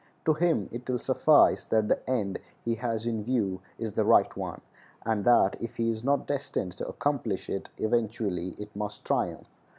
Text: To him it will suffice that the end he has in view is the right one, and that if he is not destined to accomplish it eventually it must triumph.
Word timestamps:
To 0.25 0.33
him 0.33 0.67
it 0.71 0.89
will 0.89 0.97
suffice 0.97 1.63
that 1.67 1.87
the 1.87 2.01
end 2.09 2.39
he 2.65 2.73
has 2.73 3.05
in 3.05 3.23
view 3.23 3.61
is 3.77 3.91
the 3.93 4.03
right 4.03 4.35
one, 4.35 4.61
and 5.05 5.23
that 5.25 5.61
if 5.61 5.75
he 5.75 5.91
is 5.91 6.03
not 6.03 6.25
destined 6.25 6.71
to 6.77 6.87
accomplish 6.89 7.51
it 7.51 7.69
eventually 7.77 8.55
it 8.57 8.75
must 8.75 9.05
triumph. 9.05 9.47